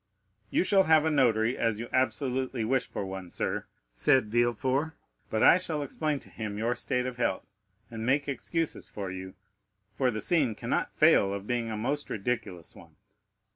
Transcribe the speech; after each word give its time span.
"You 0.49 0.63
shall 0.63 0.85
have 0.85 1.05
a 1.05 1.11
notary, 1.11 1.55
as 1.55 1.79
you 1.79 1.87
absolutely 1.93 2.65
wish 2.65 2.87
for 2.87 3.05
one, 3.05 3.29
sir," 3.29 3.67
said 3.91 4.31
Villefort; 4.31 4.93
"but 5.29 5.43
I 5.43 5.59
shall 5.59 5.83
explain 5.83 6.19
to 6.21 6.29
him 6.31 6.57
your 6.57 6.73
state 6.73 7.05
of 7.05 7.17
health, 7.17 7.53
and 7.91 8.03
make 8.03 8.27
excuses 8.27 8.89
for 8.89 9.11
you, 9.11 9.35
for 9.93 10.09
the 10.09 10.19
scene 10.19 10.55
cannot 10.55 10.91
fail 10.95 11.31
of 11.31 11.45
being 11.45 11.69
a 11.69 11.77
most 11.77 12.09
ridiculous 12.09 12.75
one." 12.75 12.95